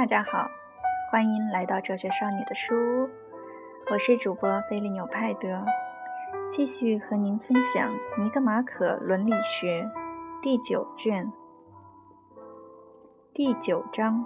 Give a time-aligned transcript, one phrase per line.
[0.00, 0.50] 大家好，
[1.10, 3.10] 欢迎来到哲学少女的书屋，
[3.90, 5.62] 我是主播菲利纽派德，
[6.48, 9.82] 继续和您分享《尼格马可伦理学》
[10.40, 11.30] 第九卷
[13.34, 14.24] 第九章：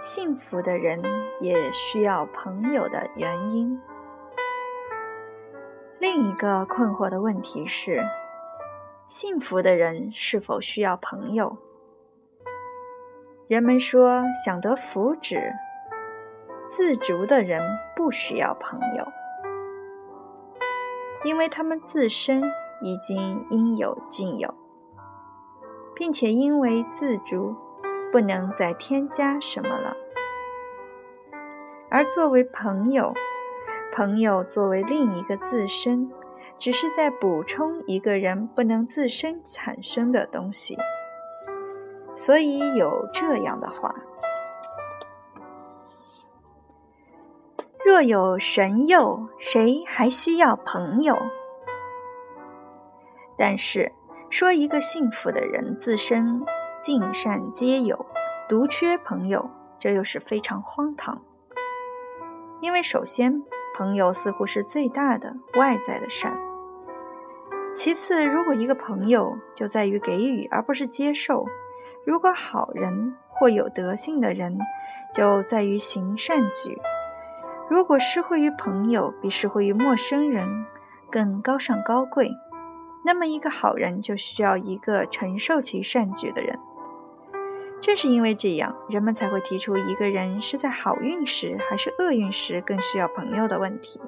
[0.00, 1.02] 幸福的人
[1.40, 3.80] 也需要朋友的原因。
[5.98, 8.00] 另一个困惑的问题是：
[9.08, 11.58] 幸福的人是否需要朋友？
[13.52, 15.38] 人们说，想得福祉，
[16.66, 17.60] 自足的人
[17.94, 19.06] 不需要朋友，
[21.22, 22.42] 因为他们自身
[22.80, 24.54] 已经应有尽有，
[25.94, 27.54] 并且因为自足，
[28.10, 29.94] 不能再添加什么了。
[31.90, 33.12] 而作为朋友，
[33.94, 36.10] 朋友作为另一个自身，
[36.58, 40.78] 只是在补充一个人不能自身产生的东西。
[42.14, 43.94] 所以有这样的话：
[47.84, 51.16] 若有神佑，谁还需要朋友？
[53.36, 53.92] 但是
[54.30, 56.44] 说一个幸福的人自身
[56.80, 58.06] 尽善皆有，
[58.48, 61.22] 独缺朋友，这又是非常荒唐。
[62.60, 63.42] 因为首先，
[63.76, 66.34] 朋友似乎是最大的外在的善；
[67.74, 71.44] 其次，如果一个朋友就在于给予而不是接受。
[72.04, 74.58] 如果好人或有德性的人，
[75.14, 76.72] 就在于行善举；
[77.68, 80.66] 如果施惠于朋友比施惠于陌生人
[81.10, 82.30] 更高尚高贵，
[83.04, 86.58] 那么一个好人就需要一个承受其善举的人。
[87.80, 94.00] 正是因为这样，人们才会提出一个人是在好运时还是厄运时更需要朋友的问题。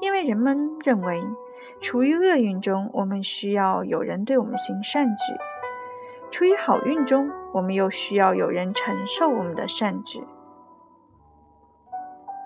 [0.00, 1.22] 因为人们认为，
[1.80, 5.22] 处于厄运中，我们需要有人对我们行善举。
[6.34, 10.20] 处于好运中，我们又需要有人承受我们的善举。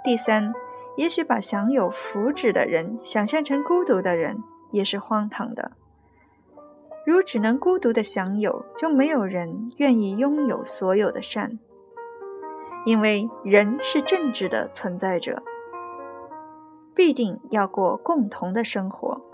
[0.05, 0.53] 第三，
[0.99, 5.73] 也许把享有福祉的人想象成孤独的人，也是荒唐的。
[7.07, 11.59] 如只能孤独的享有，就没有人愿意拥有所有的善，
[12.85, 15.43] 因为人是政治的存在者，
[16.95, 19.28] 必定要过共同的生活。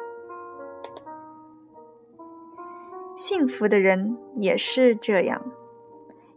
[3.14, 5.40] 幸福的人也是这样，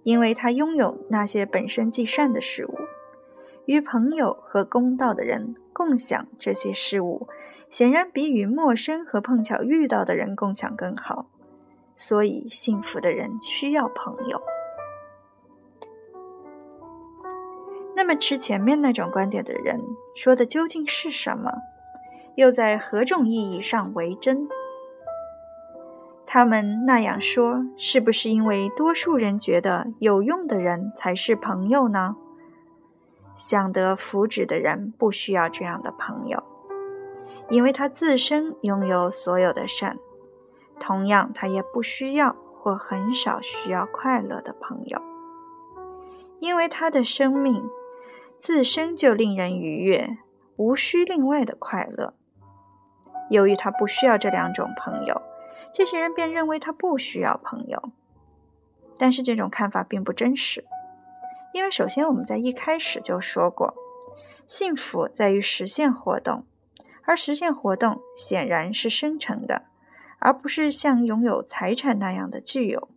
[0.04, 2.78] 因为他拥有那些本身即善的事物，
[3.66, 7.28] 与朋友和公道的人共享这些事物，
[7.70, 11.26] 显然比与陌生和碰巧遇到的人共享更好。
[11.96, 14.40] 所以，幸福的人需要朋友。
[17.96, 19.82] 那么，持前面那种观点的人
[20.16, 21.52] 说的究竟是什么？
[22.36, 24.48] 又在何种意义上为真？
[26.30, 32.18] 他们那样说，是不是因为多数人觉得有用的人才是朋友呢？
[33.34, 36.44] 想得福祉的人不需要这样的朋友，
[37.50, 39.98] 因为他自身拥有所有的善。
[40.82, 45.02] 同样，他也不需要或很少需要快乐的朋友，
[46.42, 47.64] 因为他的生命
[48.38, 50.18] 自身就令人愉悦，
[50.58, 52.14] 无需另外的快乐。
[53.30, 55.22] 由于他不需要这两种朋友。
[55.74, 57.92] 这些人便认为他不需要朋友，
[58.98, 60.66] 但是这种看法并不真实，
[61.54, 63.76] 因为首先我们在一开始就说过，
[64.48, 66.46] 幸福在于实现活动，
[67.04, 69.64] 而实现活动显然是生成的，
[70.20, 72.90] 而不是像拥有财产那样的具有。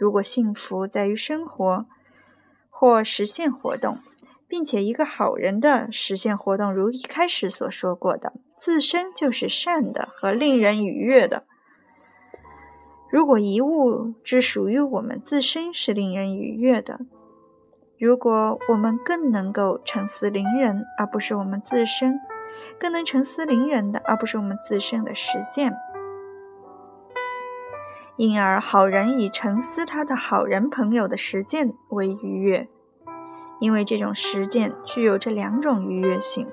[0.00, 1.86] 如果幸福在于生活
[2.70, 3.98] 或实现活动，
[4.48, 11.44] 并且一个好人的实现活动，如一开始所说过的，自身就是善的和令人愉悦的。
[13.12, 16.98] 如果一物只属于我们自身是令人愉悦的，
[17.98, 22.18] 如果我们更能够沉思邻人，而不是我们自身，
[22.80, 25.76] 更能沉思邻人的，而不是我们自身的实践，
[28.16, 32.66] 因而好人以沉思他的好人朋友的实践为愉悦，
[33.60, 36.48] 因为这种实践具有这两种愉悦性。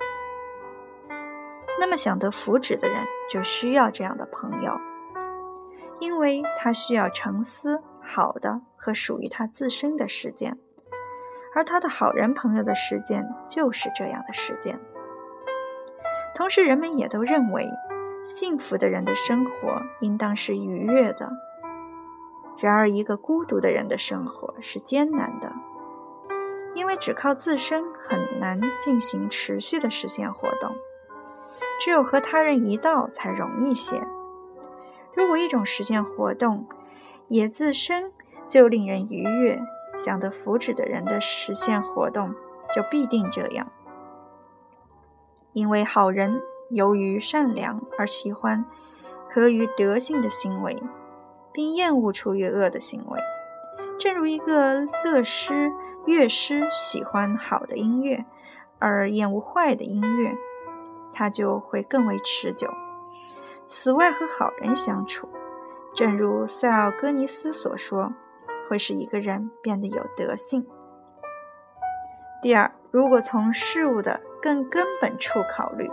[1.80, 2.98] 那么想得福祉的人
[3.32, 4.74] 就需要这样的朋友。
[6.00, 10.58] 因为他需要沉思好的和属于他自身的实践，
[11.54, 14.80] 而他的好人朋友的实践就是这样的实践。
[16.36, 17.70] 同时，人们也都认为，
[18.24, 21.30] 幸福的人的生活应当是愉悦的。
[22.60, 25.52] 然而，一个孤独的人的生活是艰难的，
[26.76, 30.72] 因为只靠自身很难进行持续的实现活动，
[31.82, 34.02] 只有和他人一道才容易些。
[35.20, 36.66] 如果一种实践活动
[37.28, 38.14] 也自身
[38.48, 39.62] 就令人愉悦，
[39.98, 42.34] 想得福祉的人的实现活动
[42.74, 43.70] 就必定这样，
[45.52, 48.64] 因为好人由于善良而喜欢
[49.30, 50.82] 合于德性的行为，
[51.52, 53.20] 并厌恶出于恶的行为。
[54.00, 55.70] 正如一个乐师、
[56.06, 58.24] 乐师喜欢好的音乐，
[58.80, 60.34] 而厌恶坏的音乐，
[61.12, 62.70] 他就会更为持久。
[63.70, 65.30] 此外，和好人相处，
[65.94, 68.12] 正如塞奥戈尼斯所说。
[68.68, 70.64] 会使一个人变得有德性。
[72.40, 75.90] 第二，如果从事物的更根本处考虑，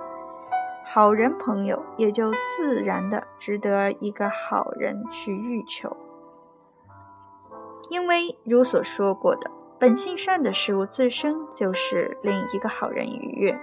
[0.84, 5.96] 好人朋友也就自然的值得一个好人去欲求，
[7.88, 13.58] 因为如所说过的，本性善的事物自身就是令一个好人愉悦。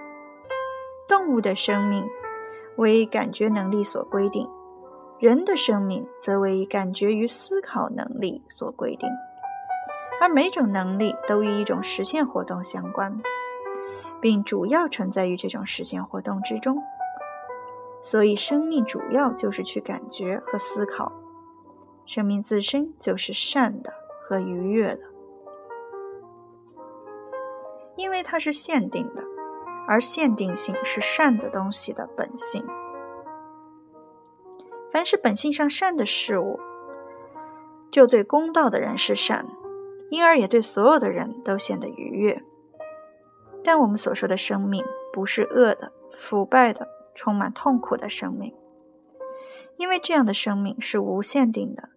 [1.06, 2.04] 动物的生命
[2.76, 4.48] 为感觉能力所规定。
[5.20, 9.08] 人的生命则为感觉与思考能力所规定，
[10.20, 13.22] 而每种能力都与一种实现活动相关，
[14.20, 16.82] 并主要存在于这种实现活动之中。
[18.02, 21.10] 所以，生命主要就是去感觉和思考。
[22.04, 25.02] 生命自身就是善的和愉悦的，
[27.96, 29.22] 因为它是限定的，
[29.86, 32.64] 而限定性是善的东西的本性。
[34.90, 36.60] 凡是本性上善的事物，
[37.90, 39.46] 就对公道的人是善，
[40.10, 42.42] 因而也对所有的人都显得愉悦。
[43.64, 48.54] 但我们所说的生命，不是恶的、腐败的、充满痛苦的生命，
[49.76, 51.88] 因为这样的生命是无限定的，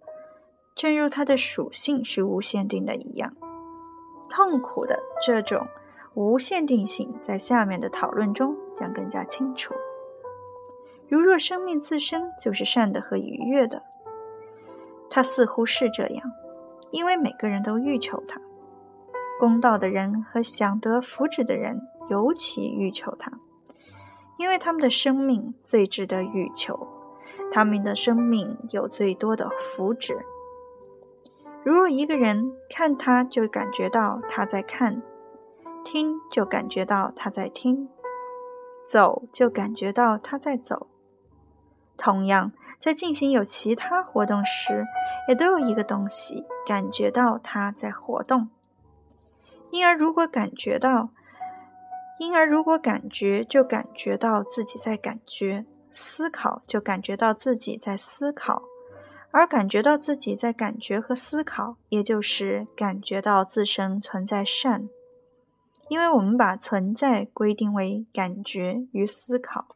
[0.75, 3.35] 正如它的属性是无限定的一样。
[4.29, 5.67] 痛苦的这种
[6.17, 9.75] 无限定性，在下面的讨论中将更加清楚。
[11.07, 13.83] 如若生命自身就是善的和愉悦的，
[15.11, 16.31] 它似乎是这样，
[16.89, 18.41] 因为每个人都欲求它。
[19.39, 21.79] 公道的人和想得福祉的人
[22.09, 23.31] 尤其欲求它，
[24.39, 26.87] 因为他们的生命最值得欲求，
[27.51, 30.17] 他们的生命有最多的福祉。
[31.63, 35.03] 如若一个人看他就感觉到他在看，
[35.87, 37.87] 听就感觉到他在听，
[38.85, 40.87] 走就感觉到他在走。
[41.95, 44.83] 同样，在进行有其他活动时，
[45.29, 48.49] 也都有一个东西感觉到它在活动。
[49.71, 51.07] 因而，如果感觉到，
[52.19, 58.63] 因而如果感觉，就感觉到自己在感觉；思考，就感觉到自己在思考；
[59.31, 64.89] 而感觉到自己在感觉和思考，也就是感觉到自身存在善。
[65.89, 69.75] 因为我们把存在规定为感觉与思考。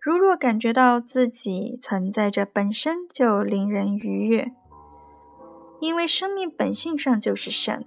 [0.00, 4.50] 如若感觉到自己存在着，本身就令人愉悦，
[5.78, 7.84] 因为生命本性上就是善，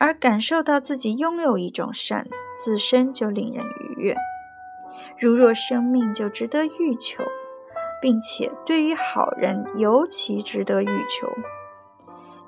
[0.00, 2.26] 而感受到自己拥有一种善，
[2.56, 4.16] 自身就令人愉悦。
[5.20, 7.22] 如若生命就值得欲求，
[8.00, 11.28] 并且对于好人尤其值得欲求，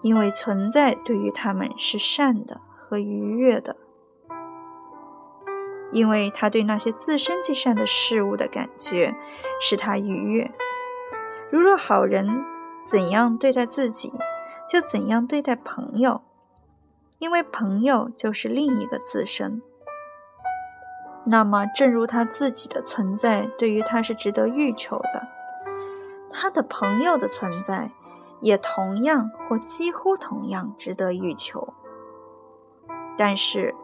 [0.07, 3.75] 因为存在对于他们是善的和愉悦的。
[5.91, 9.17] 因为他对那些自身即善的事物的感觉
[9.61, 10.53] 使他愉悦。
[11.51, 12.45] 如若好人
[12.87, 14.13] 怎样对待自己，
[14.69, 16.23] 就怎样对待朋友，
[17.19, 19.61] 因为朋友就是另一个自身。
[21.25, 25.27] 那么，正如他自己的存在对于他是值得欲求的，
[26.31, 27.91] 他的朋友的存在
[28.41, 31.75] 也同样或几乎同样值得欲求。
[33.17, 33.75] 但是。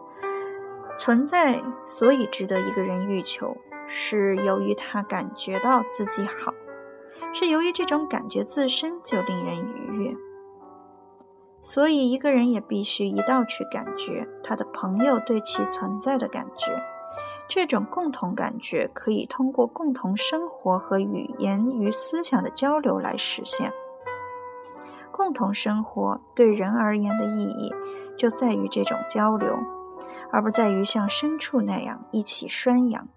[0.95, 3.57] 存在所以值得一个人欲求，
[3.87, 6.53] 是由于他感觉到自己好，
[7.33, 10.15] 是由于这种感觉自身就令人愉悦。
[11.63, 16.67] 所以一个人也必须一道去感觉他的朋友对其存在的感觉。
[17.49, 23.73] 这种共同感觉可以通过共同生活和语言与思想的交流来实现。
[25.13, 27.73] 共同生活对人而言的意义
[28.17, 29.57] 就在于这种交流。
[30.31, 33.07] 而不在于像牲畜那样一起拴养，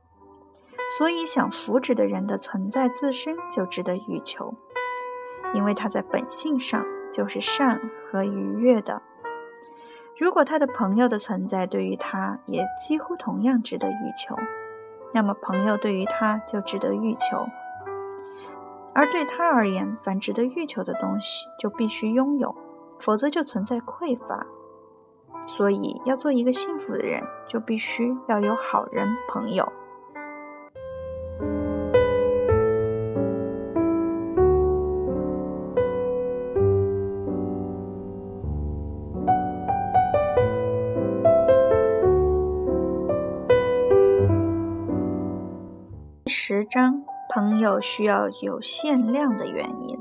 [0.98, 4.52] 所以想福祉的人的存在自身就值得欲求，
[5.54, 9.00] 因为他在本性上就是善和愉悦的。
[10.18, 14.36] 如果他的朋友的存在对于他也几乎同样值得欲求，
[15.14, 17.46] 那么朋友对于他就值得欲求，
[18.96, 22.56] 而对他而言凡值得欲求的东西就必须拥有
[22.98, 24.46] 否则就存在匮乏。
[25.44, 29.70] 所以要做一个幸福的人就必须要有好人朋友。
[46.24, 47.05] 第十章
[47.36, 49.98] 朋友需要有限量的原因。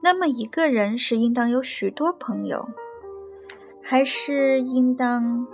[0.00, 2.68] 那么，一个人是应当有许多朋友，
[3.82, 5.48] 还是应当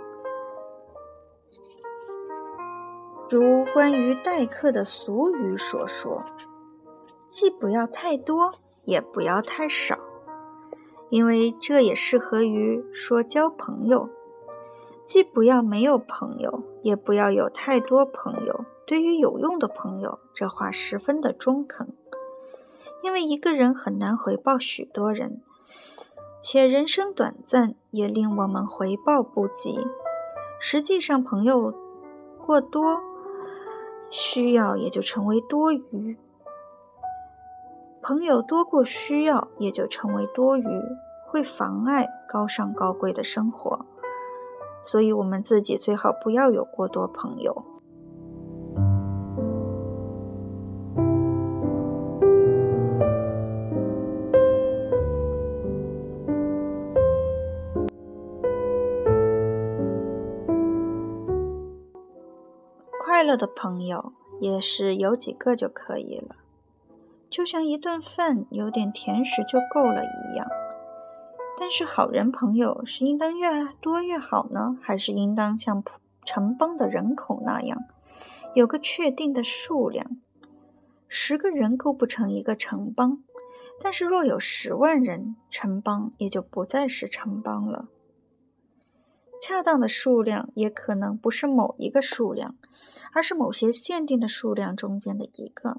[3.27, 6.23] 如关于待客的俗语所说，
[7.27, 9.97] 既不要太多，也不要太少？
[11.09, 14.07] 因为这也适合于说交朋友。
[15.05, 18.63] 既不要没有朋友，也不要有太多朋友。
[18.87, 21.89] 对于有用的朋友，这话十分的中肯。
[23.03, 25.41] 因为一个人很难回报许多人，
[26.41, 29.77] 且人生短暂，也令我们回报不及。
[30.59, 31.73] 实际上，朋友
[32.37, 33.01] 过多，
[34.09, 36.15] 需要也就成为多余；
[38.01, 40.81] 朋友多过需要，也就成为多余，
[41.27, 43.85] 会妨碍高尚高贵的生活。
[44.81, 47.65] 所以，我们自己最好不要有过多朋友。
[63.37, 66.35] 的朋友也是有几个就可以了，
[67.29, 70.47] 就像一顿饭有点甜食就够了一样。
[71.59, 75.83] 但是好人朋友是应当越多越好呢，还是应当像
[76.25, 77.79] 城邦的人口那样，
[78.53, 80.05] 有个确定的数量？
[81.07, 83.23] 十个人构不成一个城邦，
[83.81, 87.87] 但是若有十万人，城邦也就不再是城邦了。
[89.41, 92.55] 恰当的数量也可能不是某一个数量，
[93.13, 95.77] 而是某些限定的数量中间的一个。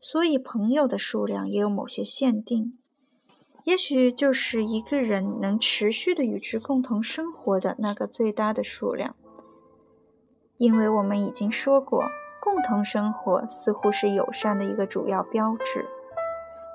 [0.00, 2.78] 所以朋友的数量也有某些限定。
[3.64, 9.16] 也许就是一个人能持续的与之共同生活的那个最大的数量，
[10.56, 12.04] 因为我们已经说过，
[12.40, 15.84] 共同生活似乎是友善的一个主要标志。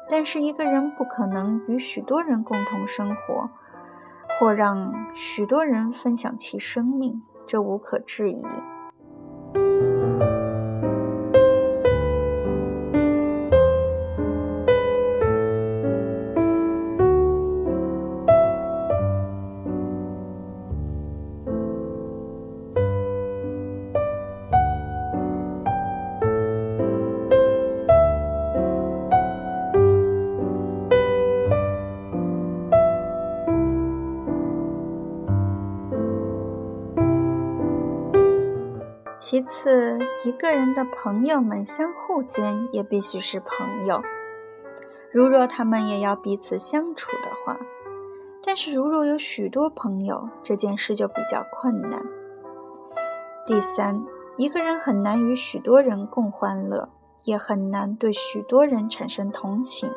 [0.10, 3.50] 但是一个人不可能与许多人共同生活，
[4.42, 8.44] 或让许多人分享其生命，这无可置疑。
[39.22, 44.02] 其次，一个人的朋友们相互间也必须是朋友。
[45.12, 47.56] 如若他们也要彼此相处的话，
[48.44, 52.02] 但是如若有许多朋友，这件事就比较困难。
[53.46, 54.04] 第三，
[54.38, 56.90] 一个人很难与许多人共欢乐，
[57.22, 59.92] 也很难对许多人产生同情，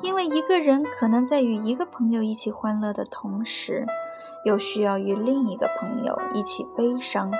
[0.00, 3.86] 因为一个人可能在与一个朋友一起欢乐的同时，
[4.44, 7.30] 又需要与另一个朋友一起悲伤。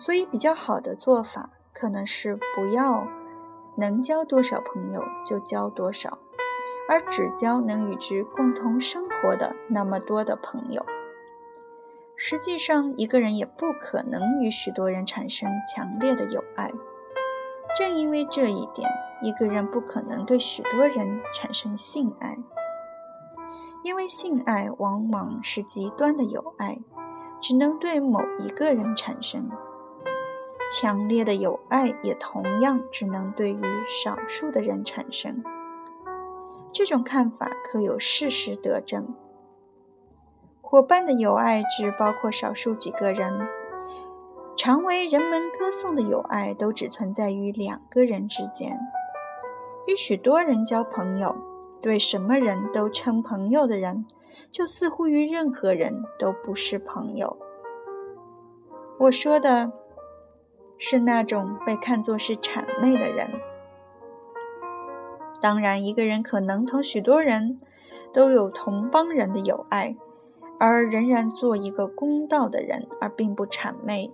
[0.00, 3.06] 所以，比较好的做法可能是不要
[3.76, 6.16] 能交多少朋友就交多少，
[6.88, 10.86] 而只交能与之共同生活的那么多的朋友。
[12.16, 16.72] 实际上，一个人也不可能与许多人产生强烈的友爱。
[17.76, 18.90] 正因为这一点，
[19.20, 22.38] 一个人不可能对许多人产生性爱，
[23.84, 26.78] 因为性爱往往是极端的友爱，
[27.42, 29.50] 只能对某一个人产生。
[30.70, 35.42] 强烈的友爱也同样只能对于少数的人产生。
[36.72, 39.12] 这种看法可有事实得证。
[40.60, 43.48] 伙伴的友爱只包括少数几个人，
[44.56, 48.78] 常为人们歌颂的友爱都只存在于两个人之间。
[49.88, 51.34] 与许多人交朋友，
[51.82, 54.06] 对什么人都称朋友的人，
[54.52, 57.36] 就似乎与任何人都不是朋友。
[59.00, 59.72] 我说的。
[60.82, 63.30] 是那种被看作是谄媚的人。
[65.42, 67.60] 当然，一个人可能同许多人
[68.14, 69.94] 都有同邦人的友爱，
[70.58, 74.10] 而仍然做一个公道的人，而并不谄媚。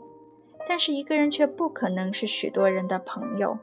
[0.69, 3.59] 但是，一个人却不可能是许多人的朋友，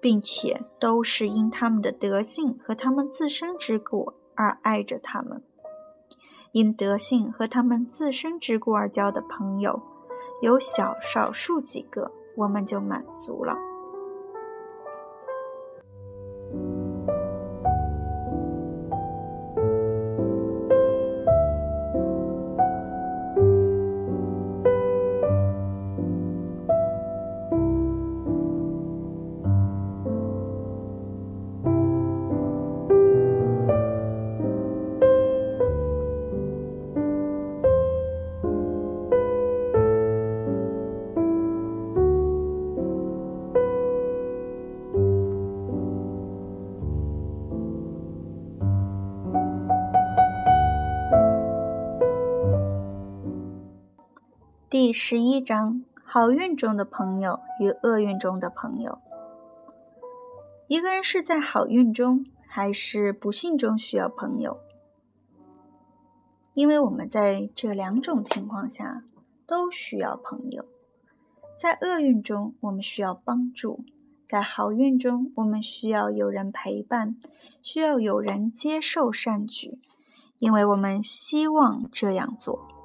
[0.00, 5.42] 并且都是因他们的德性和他们自身之故而爱着他们。
[6.52, 9.82] 因德性和他们自身之故而交的朋友，
[10.40, 12.12] 有小少数几个。
[12.36, 13.75] 我们就满足了。
[54.78, 58.98] 第十一章：好运中的朋友与厄运中的朋友。
[60.68, 64.58] 一个人是在好运中还是不幸中需要朋友？
[66.52, 69.02] 因为我们在这两种情况下
[69.46, 70.66] 都需要朋友。
[71.58, 73.78] 在厄运中，我们需要帮助；
[74.28, 77.16] 在好运中，我们需要有人陪伴，
[77.62, 79.78] 需要有人接受善举，
[80.38, 82.75] 因为我们希望这样做。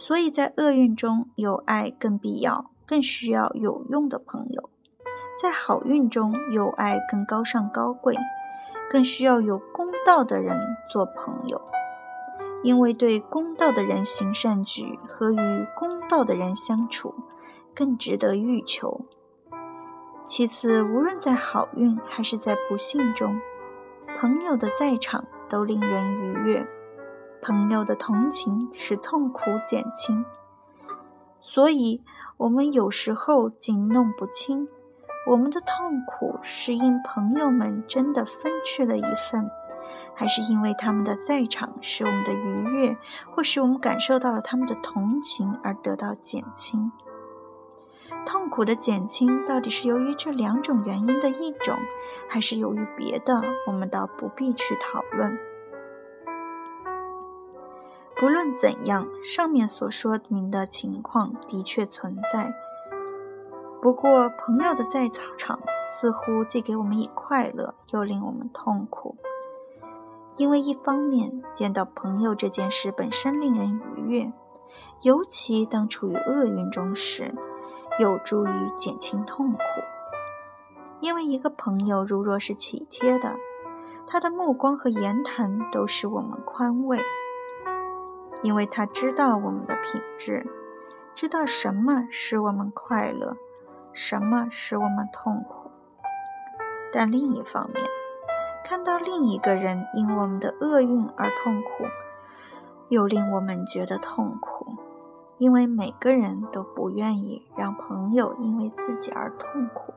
[0.00, 4.70] 所以在厄运中有爱更必要，更需要有用的朋友；
[5.40, 8.16] 在好运中有爱更高尚高贵，
[8.90, 11.60] 更需要有公道的人做朋友。
[12.62, 17.14] 因为对公道的人行善举和与公道的人相处。
[17.72, 19.06] 更值得欲求。
[20.26, 23.40] 其次，无论在好运还是在不幸中，
[24.18, 26.66] 朋友的在场都令人愉悦。
[27.42, 30.24] 朋友的同情使痛苦减轻，
[31.38, 32.02] 所以
[32.36, 34.68] 我们有时候竟弄不清，
[35.26, 39.50] 我们的痛苦是因朋友们真的分去了一份，
[40.14, 42.96] 还是因为他们的在场使我们的愉悦，
[43.34, 46.92] 或使我们感受到了他们的同情而得到减轻。
[48.26, 51.74] 痛苦的减轻到底是由于这两种原因的一种，
[52.28, 53.40] 还是由于别的？
[53.66, 55.38] 我们倒不必去讨论。
[58.20, 62.54] 不论怎样，上面所说明的情况的确存在。
[63.80, 69.16] 不过，朋友的在场似乎既给我们以快乐，又令我们痛苦。
[70.36, 74.32] 因为一方面，见到朋友这件事本身令人愉悦，
[75.00, 77.34] 尤其当处于厄运中时。
[77.98, 79.58] 有助于减轻痛苦，
[81.00, 83.36] 因为一个朋友如若是体贴的，
[84.06, 86.98] 他的目光和言谈都使我们宽慰，
[88.42, 90.46] 因为他知道我们的品质，
[91.14, 93.36] 知道什么使我们快乐，
[93.92, 95.70] 什么使我们痛苦。
[96.92, 97.84] 但另一方面，
[98.64, 101.84] 看到另一个人因我们的厄运而痛苦，
[102.88, 104.76] 又令我们觉得痛苦。
[105.38, 109.94] 因为每个人都不愿意让朋友因为自己而痛苦，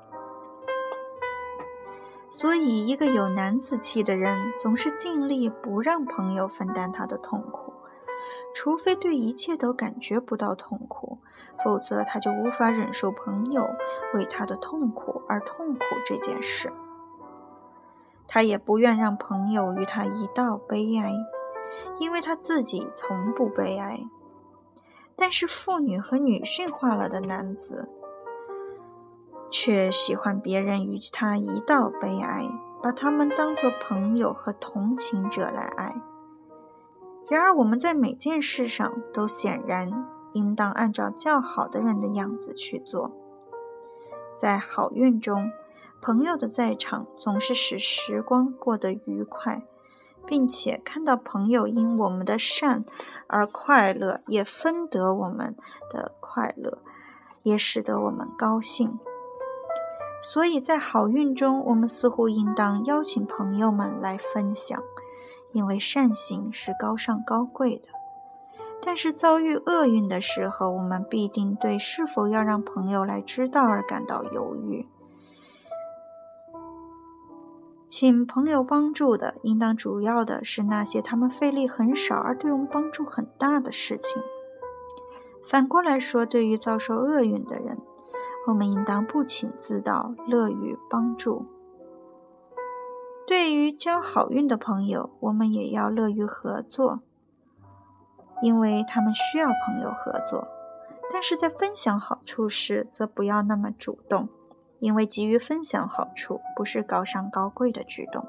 [2.29, 7.72] 所以一个有男子气的人总是尽力不让朋友分担他的痛苦，
[8.55, 11.17] 除非对一切都感觉不到痛苦，
[11.63, 13.67] 否则他就无法忍受朋友
[14.13, 16.71] 为他的痛苦而痛苦这件事。
[18.27, 21.11] 他也不愿让朋友与他一道悲哀，
[21.99, 23.99] 因为他自己从不悲哀。
[25.15, 27.87] 但是妇女和女性化了的男子，
[29.51, 32.49] 却喜欢别人与他一道悲哀，
[32.81, 35.95] 把他们当作朋友和同情者来爱。
[37.33, 43.09] 然而，我们在每件事上都显然应当按照较好的人的样子去做。
[44.37, 45.51] 在好运中，
[45.99, 49.63] 朋友的在场总是使时光过得愉快。
[50.25, 52.85] 并且看到朋友因我们的善
[53.27, 55.53] 而快乐，也分得我们
[55.91, 56.77] 的快乐，
[57.43, 58.97] 也使得我们高兴。
[60.21, 64.81] 所以在好运中，我们似乎应当邀请朋友们来分享，
[65.53, 67.87] 因为善行是高尚高贵的。
[68.85, 74.85] 但是遭遇厄运的时候，我们必定对是否要让朋友来知道而感到犹豫。
[77.87, 84.21] 请朋友帮助的，应当主要的是那些他们费力很少而对我们帮助很大的事情。
[85.47, 87.77] 反过来说，对于遭受厄运的人，
[88.47, 91.45] 我们应当不请自到，乐于帮助。
[93.25, 97.01] 对于交好运的朋友，我们也要乐于合作，
[98.41, 100.47] 因为他们需要朋友合作。
[101.11, 104.27] 但是在分享好处时，则不要那么主动。
[104.79, 108.27] 因为急于分享好处不是高尚高贵的举动，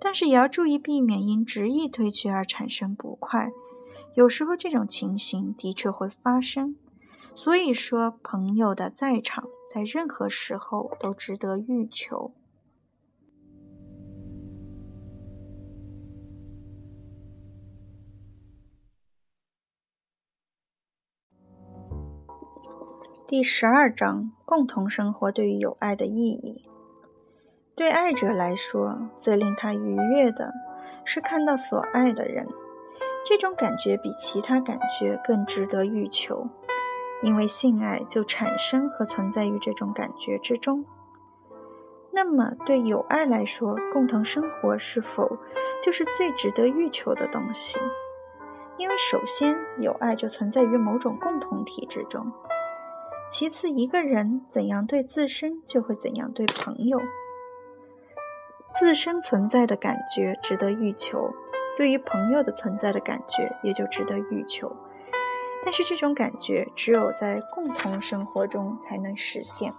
[0.00, 3.52] 但是也要注意避免因执意推却而产生不快。
[4.14, 6.74] 有时候这种情形的确会发生，
[7.36, 12.32] 所以说朋友的在场在任何时候都值得欲求。
[23.30, 26.68] 第十二章：共同生活对于有爱的意义。
[27.76, 30.52] 对爱者来说，最令他愉悦的
[31.04, 32.48] 是看到所爱的人。
[33.24, 36.48] 这种感觉比其他感觉更值得欲求，
[37.22, 40.84] 因为性爱就产生和存在于这种感觉之中。
[42.10, 45.38] 那么，对有爱来说，共同生活是否
[45.80, 47.78] 就是最值得欲求的东西？
[48.76, 52.32] 因为首先友爱就存在于某种共同体之中，
[53.30, 57.00] 其次一个人怎样对自身，就会怎样对朋友。
[58.74, 61.32] 自身存在的感觉值得欲求，
[61.76, 64.74] 对于朋友的存在的感觉也就值得欲求。
[65.64, 69.74] 但是这种感觉只有在共同生活中才能实现，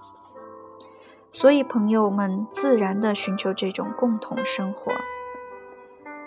[1.32, 4.94] 所以朋友们自然地寻求这种共同生活。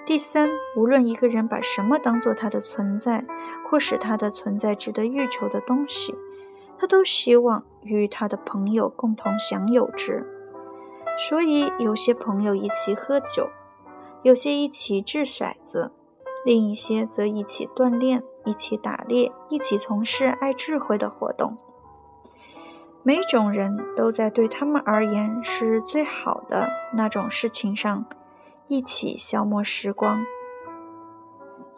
[0.04, 3.24] 第三，无论一个人把什么当做他的存在，
[3.70, 6.14] 或使他的存在值得欲求的东西，
[6.78, 10.26] 他都希望与他的朋友共同享有之。
[11.16, 13.48] 所以，有些朋友一起喝酒，
[14.22, 15.92] 有些一起掷骰子，
[16.44, 21.56] 另一些则一起锻炼、一起打猎、一起从事爱智慧的活动。
[23.04, 28.06] 每种人都在对他们而言是最好的那种事情上
[28.66, 30.24] 一起消磨时光。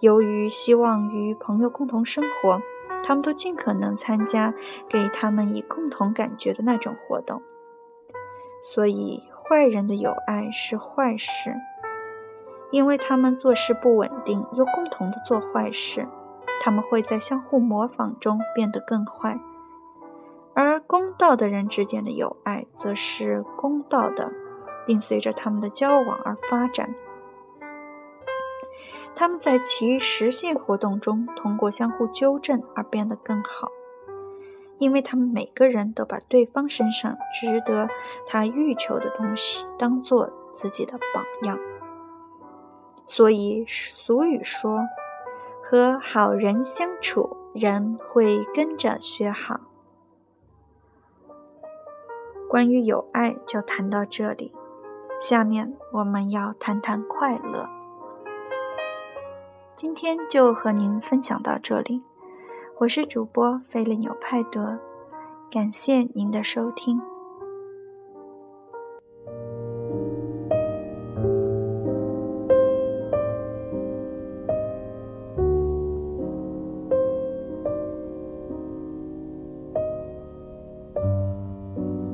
[0.00, 2.60] 由于希望与朋友共同生活，
[3.06, 4.52] 他们都尽可能参加
[4.88, 7.40] 给他们以共同感觉的那种活动。
[8.64, 11.54] 所以，坏人的友爱是坏事，
[12.72, 16.08] 因为他们做事不稳定，又共同的做坏事，
[16.60, 19.38] 他们会在相互模仿中变得更坏。
[20.52, 24.32] 而公道的人之间的友爱，则是公道的，
[24.84, 26.92] 并随着他们的交往而发展。
[29.16, 33.72] 他们在其实现活动中，通过相互纠正而变得更好。
[34.78, 37.88] 因为他们每个人都把对方身上值得
[38.28, 41.58] 他欲求的东西当做自己的榜样，
[43.06, 44.80] 所以俗语说
[45.64, 49.60] ：“和好人相处，人会跟着学好。”
[52.50, 54.52] 关于友爱就谈到这里，
[55.22, 57.75] 下面我们要谈谈快乐。
[59.76, 62.02] 今天就和您分享到这里。
[62.78, 64.78] 我是主播菲利纽派德，
[65.50, 66.98] 感谢您的收听。